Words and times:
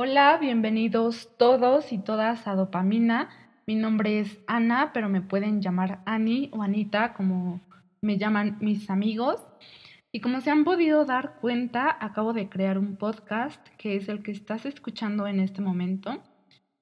Hola, 0.00 0.38
bienvenidos 0.40 1.28
todos 1.38 1.92
y 1.92 1.98
todas 1.98 2.46
a 2.46 2.54
Dopamina. 2.54 3.30
Mi 3.66 3.74
nombre 3.74 4.20
es 4.20 4.38
Ana, 4.46 4.92
pero 4.94 5.08
me 5.08 5.22
pueden 5.22 5.60
llamar 5.60 6.02
Ani 6.06 6.50
o 6.52 6.62
Anita, 6.62 7.14
como 7.14 7.60
me 8.00 8.16
llaman 8.16 8.58
mis 8.60 8.90
amigos. 8.90 9.44
Y 10.12 10.20
como 10.20 10.40
se 10.40 10.52
han 10.52 10.62
podido 10.62 11.04
dar 11.04 11.40
cuenta, 11.40 11.98
acabo 12.00 12.32
de 12.32 12.48
crear 12.48 12.78
un 12.78 12.94
podcast 12.94 13.60
que 13.76 13.96
es 13.96 14.08
el 14.08 14.22
que 14.22 14.30
estás 14.30 14.66
escuchando 14.66 15.26
en 15.26 15.40
este 15.40 15.62
momento 15.62 16.22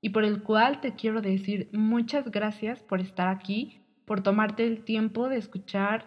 y 0.02 0.10
por 0.10 0.22
el 0.22 0.42
cual 0.42 0.82
te 0.82 0.92
quiero 0.94 1.22
decir 1.22 1.70
muchas 1.72 2.30
gracias 2.30 2.82
por 2.82 3.00
estar 3.00 3.28
aquí, 3.28 3.80
por 4.04 4.22
tomarte 4.22 4.66
el 4.66 4.84
tiempo 4.84 5.30
de 5.30 5.38
escuchar 5.38 6.04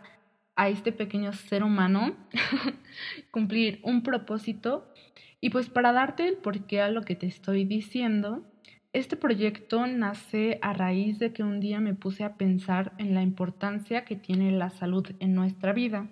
a 0.59 0.67
este 0.67 0.91
pequeño 0.91 1.31
ser 1.31 1.63
humano 1.63 2.17
cumplir 3.31 3.79
un 3.81 4.03
propósito. 4.03 4.91
Y 5.39 5.51
pues 5.51 5.69
para 5.69 5.93
darte 5.93 6.27
el 6.27 6.35
porqué 6.35 6.81
a 6.81 6.89
lo 6.89 7.03
que 7.03 7.15
te 7.15 7.27
estoy 7.27 7.63
diciendo, 7.63 8.45
este 8.91 9.15
proyecto 9.15 9.87
nace 9.87 10.59
a 10.61 10.73
raíz 10.73 11.17
de 11.17 11.31
que 11.31 11.43
un 11.43 11.61
día 11.61 11.79
me 11.79 11.93
puse 11.93 12.25
a 12.25 12.35
pensar 12.35 12.91
en 12.97 13.13
la 13.13 13.23
importancia 13.23 14.03
que 14.03 14.17
tiene 14.17 14.51
la 14.51 14.69
salud 14.69 15.07
en 15.21 15.33
nuestra 15.33 15.71
vida. 15.71 16.09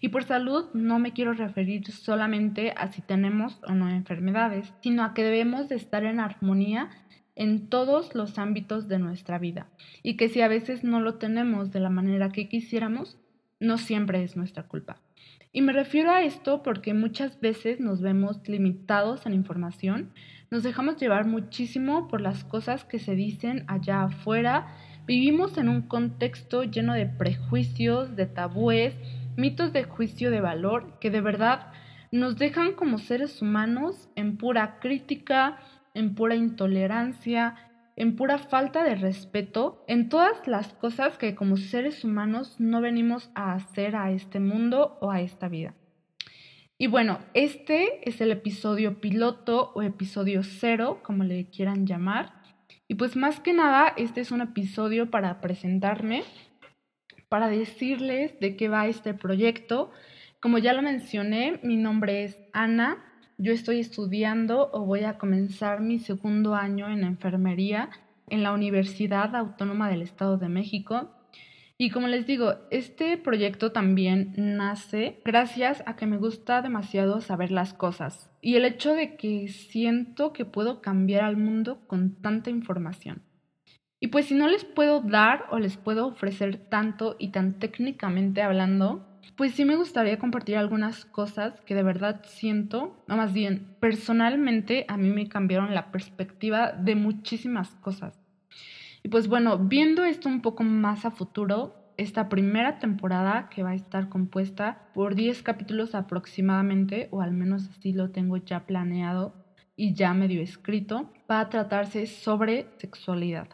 Y 0.00 0.10
por 0.10 0.22
salud 0.22 0.66
no 0.72 1.00
me 1.00 1.12
quiero 1.12 1.32
referir 1.32 1.90
solamente 1.90 2.72
a 2.76 2.92
si 2.92 3.02
tenemos 3.02 3.58
o 3.66 3.72
no 3.72 3.90
enfermedades, 3.90 4.72
sino 4.82 5.02
a 5.02 5.14
que 5.14 5.24
debemos 5.24 5.68
de 5.68 5.74
estar 5.74 6.04
en 6.04 6.20
armonía 6.20 6.90
en 7.34 7.68
todos 7.68 8.14
los 8.14 8.38
ámbitos 8.38 8.86
de 8.86 9.00
nuestra 9.00 9.38
vida 9.40 9.66
y 10.04 10.16
que 10.16 10.28
si 10.28 10.42
a 10.42 10.48
veces 10.48 10.84
no 10.84 11.00
lo 11.00 11.14
tenemos 11.14 11.72
de 11.72 11.80
la 11.80 11.90
manera 11.90 12.28
que 12.28 12.48
quisiéramos, 12.48 13.18
no 13.60 13.78
siempre 13.78 14.24
es 14.24 14.36
nuestra 14.36 14.64
culpa. 14.64 15.00
Y 15.52 15.62
me 15.62 15.72
refiero 15.72 16.10
a 16.10 16.22
esto 16.22 16.62
porque 16.62 16.94
muchas 16.94 17.40
veces 17.40 17.80
nos 17.80 18.00
vemos 18.00 18.40
limitados 18.48 19.26
en 19.26 19.34
información, 19.34 20.12
nos 20.50 20.62
dejamos 20.62 20.96
llevar 20.96 21.26
muchísimo 21.26 22.08
por 22.08 22.20
las 22.20 22.44
cosas 22.44 22.84
que 22.84 22.98
se 22.98 23.14
dicen 23.14 23.64
allá 23.68 24.02
afuera, 24.04 24.74
vivimos 25.06 25.58
en 25.58 25.68
un 25.68 25.82
contexto 25.82 26.64
lleno 26.64 26.94
de 26.94 27.06
prejuicios, 27.06 28.16
de 28.16 28.26
tabúes, 28.26 28.94
mitos 29.36 29.72
de 29.72 29.84
juicio 29.84 30.30
de 30.30 30.40
valor 30.40 30.98
que 31.00 31.10
de 31.10 31.20
verdad 31.20 31.72
nos 32.12 32.36
dejan 32.36 32.72
como 32.72 32.98
seres 32.98 33.40
humanos 33.42 34.08
en 34.16 34.36
pura 34.36 34.78
crítica, 34.80 35.58
en 35.94 36.14
pura 36.14 36.34
intolerancia, 36.34 37.69
en 37.96 38.16
pura 38.16 38.38
falta 38.38 38.84
de 38.84 38.94
respeto 38.94 39.84
en 39.88 40.08
todas 40.08 40.46
las 40.46 40.72
cosas 40.74 41.18
que 41.18 41.34
como 41.34 41.56
seres 41.56 42.04
humanos 42.04 42.56
no 42.58 42.80
venimos 42.80 43.30
a 43.34 43.52
hacer 43.52 43.96
a 43.96 44.10
este 44.10 44.40
mundo 44.40 44.98
o 45.00 45.10
a 45.10 45.20
esta 45.20 45.48
vida. 45.48 45.74
Y 46.78 46.86
bueno, 46.86 47.18
este 47.34 48.08
es 48.08 48.22
el 48.22 48.30
episodio 48.30 49.00
piloto 49.00 49.70
o 49.74 49.82
episodio 49.82 50.42
cero, 50.42 51.00
como 51.02 51.24
le 51.24 51.50
quieran 51.50 51.86
llamar. 51.86 52.32
Y 52.88 52.94
pues 52.94 53.16
más 53.16 53.38
que 53.38 53.52
nada, 53.52 53.92
este 53.98 54.22
es 54.22 54.30
un 54.30 54.40
episodio 54.40 55.10
para 55.10 55.42
presentarme, 55.42 56.22
para 57.28 57.48
decirles 57.48 58.40
de 58.40 58.56
qué 58.56 58.70
va 58.70 58.86
este 58.86 59.12
proyecto. 59.12 59.90
Como 60.40 60.56
ya 60.56 60.72
lo 60.72 60.80
mencioné, 60.80 61.60
mi 61.62 61.76
nombre 61.76 62.24
es 62.24 62.38
Ana, 62.54 63.09
yo 63.40 63.52
estoy 63.54 63.80
estudiando 63.80 64.70
o 64.72 64.84
voy 64.84 65.04
a 65.04 65.16
comenzar 65.16 65.80
mi 65.80 65.98
segundo 65.98 66.54
año 66.54 66.88
en 66.88 67.04
enfermería 67.04 67.88
en 68.28 68.42
la 68.42 68.52
Universidad 68.52 69.34
Autónoma 69.34 69.88
del 69.88 70.02
Estado 70.02 70.36
de 70.36 70.50
México. 70.50 71.10
Y 71.78 71.88
como 71.88 72.06
les 72.06 72.26
digo, 72.26 72.56
este 72.70 73.16
proyecto 73.16 73.72
también 73.72 74.34
nace 74.36 75.22
gracias 75.24 75.82
a 75.86 75.96
que 75.96 76.04
me 76.04 76.18
gusta 76.18 76.60
demasiado 76.60 77.22
saber 77.22 77.50
las 77.50 77.72
cosas 77.72 78.30
y 78.42 78.56
el 78.56 78.66
hecho 78.66 78.92
de 78.92 79.16
que 79.16 79.48
siento 79.48 80.34
que 80.34 80.44
puedo 80.44 80.82
cambiar 80.82 81.24
al 81.24 81.38
mundo 81.38 81.80
con 81.86 82.20
tanta 82.20 82.50
información. 82.50 83.22
Y 84.00 84.08
pues 84.08 84.26
si 84.26 84.34
no 84.34 84.48
les 84.48 84.66
puedo 84.66 85.00
dar 85.00 85.46
o 85.50 85.58
les 85.58 85.78
puedo 85.78 86.06
ofrecer 86.06 86.58
tanto 86.68 87.16
y 87.18 87.28
tan 87.28 87.58
técnicamente 87.58 88.42
hablando, 88.42 89.09
pues 89.36 89.54
sí 89.54 89.64
me 89.64 89.76
gustaría 89.76 90.18
compartir 90.18 90.56
algunas 90.56 91.04
cosas 91.04 91.60
que 91.62 91.74
de 91.74 91.82
verdad 91.82 92.22
siento, 92.24 92.96
o 93.08 93.16
más 93.16 93.32
bien, 93.32 93.76
personalmente 93.80 94.84
a 94.88 94.96
mí 94.96 95.10
me 95.10 95.28
cambiaron 95.28 95.74
la 95.74 95.90
perspectiva 95.90 96.72
de 96.72 96.94
muchísimas 96.94 97.70
cosas. 97.76 98.20
Y 99.02 99.08
pues 99.08 99.28
bueno, 99.28 99.58
viendo 99.58 100.04
esto 100.04 100.28
un 100.28 100.42
poco 100.42 100.62
más 100.62 101.04
a 101.04 101.10
futuro, 101.10 101.74
esta 101.96 102.28
primera 102.28 102.78
temporada 102.78 103.48
que 103.50 103.62
va 103.62 103.70
a 103.70 103.74
estar 103.74 104.08
compuesta 104.08 104.88
por 104.94 105.14
10 105.14 105.42
capítulos 105.42 105.94
aproximadamente, 105.94 107.08
o 107.10 107.20
al 107.20 107.32
menos 107.32 107.68
así 107.68 107.92
lo 107.92 108.10
tengo 108.10 108.38
ya 108.38 108.66
planeado 108.66 109.34
y 109.76 109.94
ya 109.94 110.14
medio 110.14 110.42
escrito, 110.42 111.12
va 111.30 111.40
a 111.40 111.48
tratarse 111.48 112.06
sobre 112.06 112.68
sexualidad. 112.78 113.48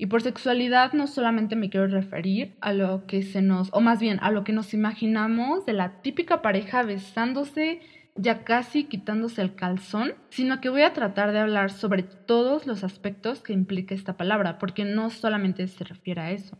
Y 0.00 0.06
por 0.06 0.22
sexualidad 0.22 0.94
no 0.94 1.06
solamente 1.06 1.56
me 1.56 1.68
quiero 1.68 1.86
referir 1.86 2.56
a 2.62 2.72
lo 2.72 3.06
que 3.06 3.22
se 3.22 3.42
nos, 3.42 3.68
o 3.70 3.82
más 3.82 4.00
bien 4.00 4.18
a 4.22 4.30
lo 4.30 4.44
que 4.44 4.54
nos 4.54 4.72
imaginamos 4.72 5.66
de 5.66 5.74
la 5.74 6.00
típica 6.00 6.40
pareja 6.40 6.82
besándose, 6.82 7.82
ya 8.14 8.42
casi 8.42 8.84
quitándose 8.84 9.42
el 9.42 9.54
calzón, 9.54 10.14
sino 10.30 10.62
que 10.62 10.70
voy 10.70 10.84
a 10.84 10.94
tratar 10.94 11.32
de 11.32 11.40
hablar 11.40 11.70
sobre 11.70 12.02
todos 12.02 12.66
los 12.66 12.82
aspectos 12.82 13.42
que 13.42 13.52
implica 13.52 13.94
esta 13.94 14.16
palabra, 14.16 14.58
porque 14.58 14.86
no 14.86 15.10
solamente 15.10 15.68
se 15.68 15.84
refiere 15.84 16.22
a 16.22 16.30
eso. 16.30 16.56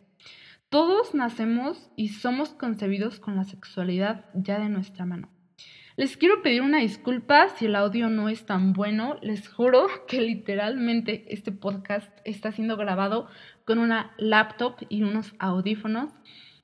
Todos 0.68 1.14
nacemos 1.14 1.90
y 1.96 2.08
somos 2.08 2.50
concebidos 2.50 3.20
con 3.20 3.36
la 3.36 3.44
sexualidad 3.44 4.26
ya 4.34 4.58
de 4.58 4.68
nuestra 4.68 5.06
mano. 5.06 5.30
Les 6.00 6.16
quiero 6.16 6.40
pedir 6.40 6.62
una 6.62 6.78
disculpa 6.78 7.50
si 7.50 7.66
el 7.66 7.76
audio 7.76 8.08
no 8.08 8.30
es 8.30 8.46
tan 8.46 8.72
bueno. 8.72 9.18
Les 9.20 9.46
juro 9.46 9.86
que 10.08 10.22
literalmente 10.22 11.26
este 11.28 11.52
podcast 11.52 12.10
está 12.24 12.52
siendo 12.52 12.78
grabado 12.78 13.28
con 13.66 13.78
una 13.78 14.14
laptop 14.16 14.76
y 14.88 15.02
unos 15.02 15.34
audífonos. 15.38 16.10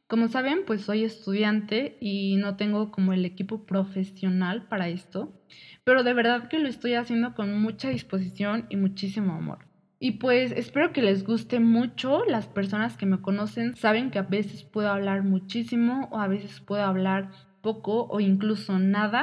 Como 0.07 0.29
saben, 0.29 0.61
pues 0.67 0.81
soy 0.81 1.05
estudiante 1.05 1.99
y 2.01 2.37
no 2.37 2.57
tengo 2.57 2.91
como 2.91 3.13
el 3.13 3.27
equipo 3.27 3.67
profesional 3.67 4.69
para 4.69 4.89
esto, 4.89 5.39
pero 5.85 6.03
de 6.03 6.15
verdad 6.15 6.49
que 6.49 6.59
lo 6.59 6.71
estoy 6.71 6.95
haciendo 6.95 7.35
con 7.35 7.61
mucha 7.61 7.91
disposición 7.91 8.65
y 8.71 8.77
muchísimo 8.77 9.35
amor. 9.35 9.67
Y 9.99 10.13
pues 10.13 10.51
espero 10.53 10.95
que 10.95 11.03
les 11.03 11.25
guste 11.25 11.61
mucho. 11.61 12.25
Las 12.25 12.47
personas 12.47 12.97
que 12.97 13.05
me 13.05 13.21
conocen 13.21 13.77
saben 13.77 14.11
que 14.11 14.19
a 14.19 14.23
veces 14.23 14.63
puedo 14.63 14.89
hablar 14.89 15.25
muchísimo 15.25 16.09
o 16.11 16.21
a 16.21 16.27
veces 16.27 16.61
puedo 16.61 16.85
hablar 16.85 17.33
poco 17.66 18.06
o 18.09 18.21
incluso 18.21 18.78
nada. 18.78 19.21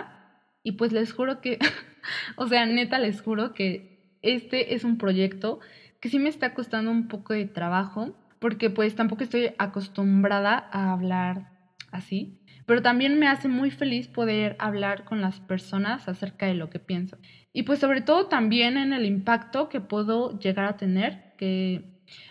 Y 0.64 0.74
pues 0.74 0.92
les 0.92 1.14
juro 1.14 1.40
que, 1.40 1.60
o 2.36 2.46
sea, 2.48 2.66
neta 2.66 3.00
les 3.00 3.22
juro 3.22 3.54
que 3.54 4.18
este 4.22 4.76
es 4.76 4.84
un 4.84 4.98
proyecto 4.98 5.62
que 6.02 6.10
sí 6.10 6.20
me 6.20 6.28
está 6.28 6.54
costando 6.54 6.92
un 6.92 7.08
poco 7.08 7.34
de 7.34 7.46
trabajo, 7.46 8.14
porque 8.40 8.70
pues 8.70 8.96
tampoco 8.96 9.24
estoy 9.24 9.52
acostumbrada 9.58 10.70
a 10.74 10.92
hablar 10.92 11.54
así, 11.94 12.42
pero 12.66 12.82
también 12.82 13.18
me 13.18 13.30
hace 13.30 13.48
muy 13.48 13.72
feliz 13.72 14.10
poder 14.10 14.58
hablar 14.60 15.06
con 15.06 15.22
las 15.22 15.40
personas 15.40 16.10
acerca 16.10 16.46
de 16.46 16.56
lo 16.56 16.70
que 16.70 16.80
pienso. 16.80 17.18
Y 17.54 17.64
pues 17.64 17.80
sobre 17.80 18.02
todo 18.02 18.28
también 18.28 18.76
en 18.76 18.92
el 18.92 19.06
impacto 19.06 19.70
que 19.70 19.80
puedo 19.80 20.38
llegar 20.40 20.66
a 20.66 20.76
tener, 20.76 21.36
que 21.38 21.86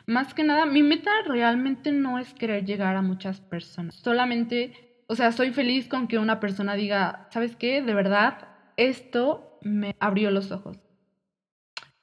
más 0.07 0.35
que 0.35 0.45
nada 0.45 0.67
mi 0.67 0.83
meta 0.83 1.11
realmente 1.27 1.93
no 1.93 2.19
es 2.19 2.35
querer 2.35 2.67
llegar 2.67 2.97
a 2.97 3.03
muchas 3.03 3.41
personas, 3.41 3.95
solamente 3.95 4.92
o 5.13 5.15
sea, 5.15 5.31
soy 5.31 5.53
feliz 5.53 5.89
con 5.89 6.09
que 6.09 6.19
una 6.19 6.41
persona 6.41 6.73
diga, 6.73 7.29
¿sabes 7.31 7.55
qué? 7.55 7.83
De 7.83 7.93
verdad, 7.93 8.49
esto 8.79 9.59
me 9.61 9.95
abrió 10.01 10.31
los 10.31 10.51
ojos. 10.53 10.79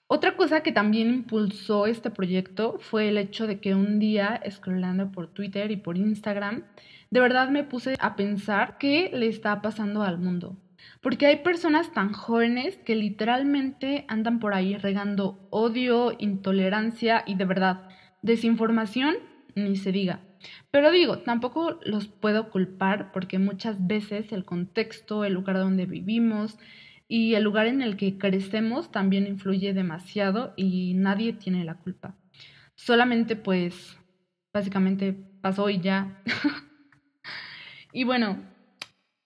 Otra 0.05 0.37
cosa 0.37 0.61
que 0.61 0.71
también 0.71 1.09
impulsó 1.09 1.87
este 1.87 2.11
proyecto 2.11 2.77
fue 2.79 3.09
el 3.09 3.17
hecho 3.17 3.47
de 3.47 3.59
que 3.59 3.73
un 3.73 3.97
día, 3.97 4.39
scrollando 4.47 5.11
por 5.11 5.25
Twitter 5.25 5.71
y 5.71 5.77
por 5.77 5.97
Instagram, 5.97 6.65
de 7.09 7.19
verdad 7.19 7.49
me 7.49 7.63
puse 7.63 7.95
a 7.99 8.15
pensar 8.15 8.77
qué 8.77 9.09
le 9.11 9.27
está 9.27 9.59
pasando 9.63 10.03
al 10.03 10.19
mundo. 10.19 10.55
Porque 11.01 11.25
hay 11.25 11.37
personas 11.37 11.91
tan 11.91 12.13
jóvenes 12.13 12.77
que 12.77 12.95
literalmente 12.95 14.05
andan 14.07 14.39
por 14.39 14.53
ahí 14.53 14.77
regando 14.77 15.47
odio, 15.49 16.15
intolerancia 16.19 17.23
y 17.25 17.33
de 17.33 17.45
verdad, 17.45 17.89
desinformación, 18.21 19.15
ni 19.55 19.75
se 19.75 19.91
diga. 19.91 20.21
Pero 20.71 20.91
digo, 20.91 21.19
tampoco 21.19 21.79
los 21.83 22.07
puedo 22.07 22.49
culpar 22.49 23.11
porque 23.11 23.39
muchas 23.39 23.87
veces 23.87 24.31
el 24.31 24.45
contexto, 24.45 25.25
el 25.25 25.33
lugar 25.33 25.57
donde 25.57 25.85
vivimos 25.85 26.57
y 27.07 27.35
el 27.35 27.43
lugar 27.43 27.67
en 27.67 27.81
el 27.81 27.97
que 27.97 28.17
crecemos 28.17 28.91
también 28.91 29.27
influye 29.27 29.73
demasiado 29.73 30.53
y 30.55 30.93
nadie 30.93 31.33
tiene 31.33 31.65
la 31.65 31.75
culpa. 31.75 32.15
Solamente 32.75 33.35
pues 33.35 33.97
básicamente 34.53 35.13
pasó 35.41 35.69
y 35.69 35.79
ya. 35.79 36.21
y 37.93 38.03
bueno, 38.03 38.43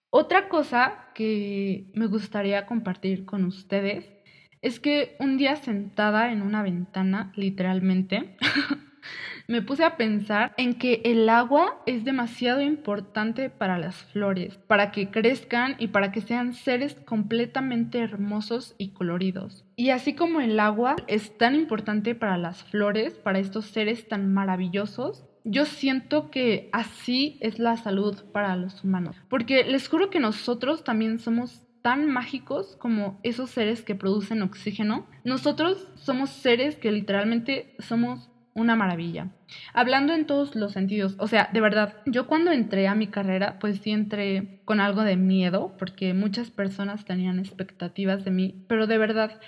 otra 0.10 0.48
cosa 0.48 1.10
que 1.14 1.92
me 1.94 2.08
gustaría 2.08 2.66
compartir 2.66 3.26
con 3.26 3.46
ustedes 3.46 4.10
es 4.62 4.80
que 4.80 5.16
un 5.20 5.38
día 5.38 5.58
sentada 5.58 6.32
en 6.32 6.42
una 6.42 6.64
ventana, 6.64 7.34
literalmente, 7.36 8.38
me 9.48 9.62
puse 9.62 9.84
a 9.84 9.98
pensar 9.98 10.54
en 10.58 10.76
que 10.76 11.02
el 11.06 11.28
agua 11.30 11.82
es 11.86 12.06
demasiado 12.06 12.62
importante 12.62 13.50
para 13.50 13.78
las 13.78 13.96
flores, 13.96 14.58
para 14.68 14.92
que 14.92 15.10
crezcan 15.10 15.76
y 15.80 15.88
para 15.88 16.12
que 16.12 16.22
sean 16.22 16.54
seres 16.54 16.96
completamente 17.06 18.00
hermosos 18.00 18.76
y 18.78 18.90
coloridos. 18.90 19.66
Y 19.76 19.90
así 19.90 20.14
como 20.14 20.42
el 20.42 20.60
agua 20.60 20.96
es 21.08 21.38
tan 21.38 21.56
importante 21.56 22.16
para 22.16 22.38
las 22.38 22.64
flores, 22.64 23.14
para 23.14 23.40
estos 23.40 23.66
seres 23.66 24.08
tan 24.08 24.34
maravillosos, 24.34 25.26
yo 25.44 25.66
siento 25.66 26.32
que 26.32 26.70
así 26.72 27.38
es 27.42 27.60
la 27.60 27.76
salud 27.78 28.24
para 28.32 28.56
los 28.56 28.84
humanos. 28.84 29.16
Porque 29.30 29.66
les 29.66 29.88
juro 29.88 30.10
que 30.10 30.20
nosotros 30.20 30.84
también 30.84 31.20
somos 31.20 31.64
tan 31.82 32.10
mágicos 32.10 32.78
como 32.80 33.20
esos 33.24 33.50
seres 33.50 33.84
que 33.84 33.94
producen 33.94 34.42
oxígeno. 34.42 35.06
Nosotros 35.26 35.90
somos 35.96 36.30
seres 36.30 36.78
que 36.78 36.92
literalmente 36.92 37.76
somos 37.80 38.32
una 38.56 38.76
maravilla. 38.76 39.30
Hablando 39.74 40.14
en 40.14 40.26
todos 40.26 40.56
los 40.56 40.74
sentidos, 40.74 41.16
o 41.20 41.28
sea, 41.28 41.50
de 41.52 41.62
verdad, 41.62 41.96
yo 42.06 42.28
cuando 42.28 42.52
entré 42.52 42.88
a 42.88 42.96
mi 42.96 43.08
carrera, 43.08 43.58
pues 43.60 43.80
sí 43.80 43.92
entré 43.92 44.62
con 44.66 44.80
algo 44.80 45.04
de 45.04 45.18
miedo, 45.18 45.76
porque 45.78 46.14
muchas 46.14 46.52
personas 46.52 47.06
tenían 47.06 47.40
expectativas 47.40 48.24
de 48.26 48.32
mí, 48.32 48.66
pero 48.68 48.88
de 48.88 48.98
verdad, 48.98 49.40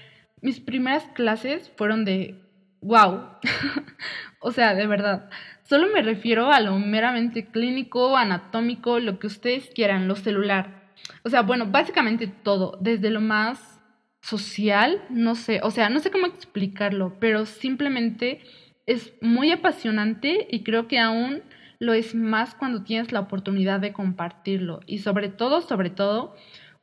mis 0.42 0.60
primeras 0.60 1.04
clases 1.14 1.72
fueron 1.76 2.06
de, 2.06 2.42
wow, 2.82 3.30
o 4.40 4.52
sea, 4.52 4.74
de 4.74 4.88
verdad, 4.88 5.30
solo 5.64 5.88
me 5.94 6.02
refiero 6.02 6.52
a 6.52 6.60
lo 6.60 6.78
meramente 6.80 7.46
clínico, 7.46 8.18
anatómico, 8.18 9.00
lo 9.00 9.20
que 9.20 9.28
ustedes 9.28 9.70
quieran, 9.74 10.08
lo 10.08 10.16
celular. 10.16 10.86
O 11.24 11.30
sea, 11.30 11.42
bueno, 11.42 11.68
básicamente 11.68 12.28
todo, 12.28 12.78
desde 12.82 13.10
lo 13.10 13.22
más 13.22 13.76
social, 14.22 15.04
no 15.10 15.36
sé, 15.36 15.60
o 15.62 15.70
sea, 15.70 15.90
no 15.90 16.00
sé 16.00 16.10
cómo 16.10 16.26
explicarlo, 16.26 17.18
pero 17.20 17.46
simplemente 17.46 18.42
es 18.86 19.14
muy 19.22 19.52
apasionante 19.52 20.48
y 20.50 20.64
creo 20.64 20.88
que 20.88 21.00
aún 21.00 21.42
lo 21.80 21.94
es 21.94 22.16
más 22.16 22.56
cuando 22.56 22.84
tienes 22.84 23.12
la 23.12 23.22
oportunidad 23.22 23.80
de 23.80 23.94
compartirlo 23.94 24.82
y 24.86 25.00
sobre 25.00 25.30
todo, 25.30 25.62
sobre 25.62 25.90
todo, 25.90 26.36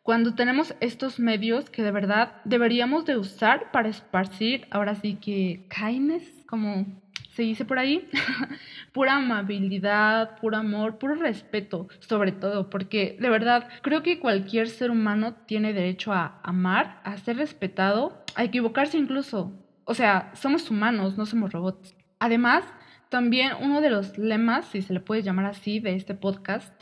cuando 0.03 0.35
tenemos 0.35 0.75
estos 0.81 1.21
medios 1.21 1.71
que 1.71 1.83
de 1.83 1.93
verdad 1.93 2.35
deberíamos 2.45 3.05
de 3.05 3.17
usar 3.17 3.71
para 3.71 3.89
esparcir, 3.89 4.67
ahora 4.71 4.97
sí 4.97 5.15
que 5.15 5.65
kindness, 5.69 6.25
como 6.47 6.87
se 7.31 7.43
dice 7.43 7.65
por 7.65 7.79
ahí, 7.79 8.09
pura 8.93 9.17
amabilidad, 9.17 10.39
puro 10.41 10.57
amor, 10.57 10.99
puro 10.99 11.15
respeto, 11.15 11.89
sobre 12.01 12.33
todo, 12.33 12.69
porque 12.69 13.17
de 13.21 13.31
verdad 13.31 13.69
creo 13.81 14.03
que 14.03 14.19
cualquier 14.19 14.69
ser 14.69 14.91
humano 14.91 15.35
tiene 15.47 15.73
derecho 15.73 16.13
a 16.13 16.41
amar, 16.43 17.01
a 17.05 17.17
ser 17.17 17.37
respetado, 17.37 18.25
a 18.35 18.45
equivocarse 18.45 18.99
incluso. 18.99 19.53
O 19.84 19.94
sea, 19.94 20.31
somos 20.34 20.70
humanos, 20.70 21.17
no 21.19 21.26
somos 21.26 21.52
robots. 21.52 21.94
Además, 22.19 22.64
también 23.08 23.52
uno 23.61 23.81
de 23.81 23.90
los 23.90 24.17
lemas, 24.17 24.67
si 24.67 24.81
se 24.82 24.93
le 24.93 25.00
puede 25.00 25.23
llamar 25.23 25.46
así, 25.46 25.81
de 25.81 25.96
este 25.96 26.14
podcast, 26.14 26.73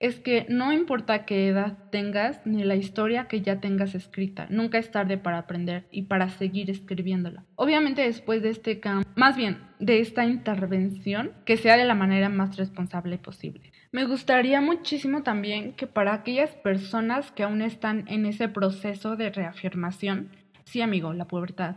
es 0.00 0.18
que 0.18 0.46
no 0.48 0.72
importa 0.72 1.26
qué 1.26 1.46
edad 1.48 1.76
tengas 1.90 2.40
ni 2.46 2.64
la 2.64 2.74
historia 2.74 3.28
que 3.28 3.42
ya 3.42 3.60
tengas 3.60 3.94
escrita, 3.94 4.46
nunca 4.48 4.78
es 4.78 4.90
tarde 4.90 5.18
para 5.18 5.38
aprender 5.38 5.86
y 5.90 6.02
para 6.02 6.30
seguir 6.30 6.70
escribiéndola. 6.70 7.44
Obviamente 7.54 8.02
después 8.02 8.42
de 8.42 8.48
este 8.48 8.80
cambio, 8.80 9.06
más 9.14 9.36
bien 9.36 9.58
de 9.78 10.00
esta 10.00 10.24
intervención, 10.24 11.32
que 11.44 11.58
sea 11.58 11.76
de 11.76 11.84
la 11.84 11.94
manera 11.94 12.30
más 12.30 12.56
responsable 12.56 13.18
posible. 13.18 13.72
Me 13.92 14.06
gustaría 14.06 14.60
muchísimo 14.62 15.22
también 15.22 15.74
que 15.74 15.86
para 15.86 16.14
aquellas 16.14 16.54
personas 16.56 17.30
que 17.30 17.42
aún 17.42 17.60
están 17.60 18.04
en 18.08 18.24
ese 18.24 18.48
proceso 18.48 19.16
de 19.16 19.30
reafirmación, 19.30 20.30
sí 20.64 20.80
amigo, 20.80 21.12
la 21.12 21.26
pubertad 21.26 21.76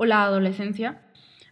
o 0.00 0.06
la 0.06 0.24
adolescencia, 0.24 1.02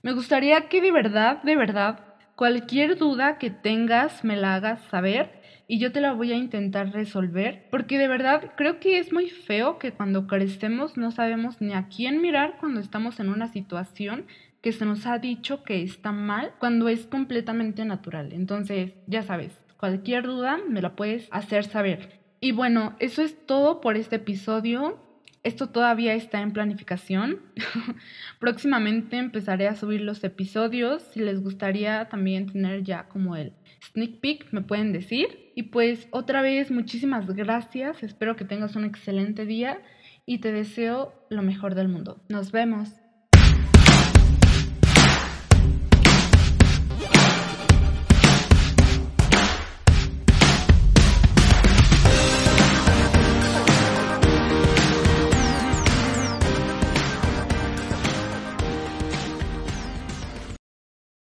me 0.03 0.13
gustaría 0.13 0.71
que 0.71 0.81
de 0.81 0.91
verdad, 0.91 1.43
de 1.43 1.55
verdad, 1.55 2.01
cualquier 2.35 2.97
duda 2.97 3.37
que 3.37 3.51
tengas 3.51 4.25
me 4.25 4.37
la 4.37 4.55
hagas 4.55 4.81
saber 4.85 5.43
y 5.67 5.79
yo 5.79 5.93
te 5.93 6.01
la 6.01 6.15
voy 6.15 6.33
a 6.33 6.37
intentar 6.37 6.91
resolver, 6.93 7.67
porque 7.71 7.99
de 7.99 8.09
verdad 8.09 8.53
creo 8.57 8.81
que 8.81 8.99
es 8.99 9.13
muy 9.13 9.29
feo 9.29 9.79
que 9.79 9.93
cuando 9.93 10.27
crecemos 10.27 10.97
no 10.97 11.11
sabemos 11.11 11.61
ni 11.61 11.75
a 11.75 11.89
quién 11.89 12.23
mirar 12.23 12.57
cuando 12.59 12.81
estamos 12.81 13.21
en 13.21 13.29
una 13.29 13.49
situación 13.49 14.25
que 14.63 14.73
se 14.73 14.87
nos 14.87 15.05
ha 15.05 15.19
dicho 15.19 15.63
que 15.63 15.83
está 15.83 16.13
mal 16.13 16.55
cuando 16.59 16.89
es 16.89 17.05
completamente 17.05 17.85
natural. 17.85 18.33
Entonces, 18.33 18.95
ya 19.07 19.23
sabes, 19.25 19.63
cualquier 19.77 20.25
duda 20.25 20.59
me 20.67 20.81
la 20.81 20.97
puedes 20.97 21.29
hacer 21.33 21.65
saber. 21.65 22.19
Y 22.41 22.53
bueno, 22.53 22.97
eso 22.99 23.21
es 23.21 23.45
todo 23.45 23.83
por 23.83 23.99
este 23.99 24.17
episodio. 24.17 24.99
Esto 25.43 25.69
todavía 25.69 26.15
está 26.15 26.41
en 26.41 26.53
planificación. 26.53 27.41
Próximamente 28.41 29.17
empezaré 29.17 29.69
a 29.69 29.77
subir 29.77 30.01
los 30.01 30.23
episodios. 30.25 31.03
Si 31.13 31.21
les 31.21 31.43
gustaría 31.43 32.09
también 32.09 32.47
tener 32.47 32.83
ya 32.83 33.09
como 33.09 33.37
el 33.37 33.53
sneak 33.83 34.21
peek, 34.21 34.53
me 34.53 34.63
pueden 34.63 34.93
decir. 34.93 35.53
Y 35.55 35.65
pues 35.65 36.09
otra 36.11 36.43
vez, 36.43 36.71
muchísimas 36.71 37.27
gracias. 37.27 38.03
Espero 38.03 38.37
que 38.37 38.45
tengas 38.45 38.77
un 38.77 38.85
excelente 38.85 39.47
día 39.47 39.81
y 40.27 40.39
te 40.39 40.53
deseo 40.53 41.15
lo 41.31 41.43
mejor 41.43 41.75
del 41.75 41.89
mundo. 41.89 42.21
Nos 42.29 42.53
vemos. 42.53 42.91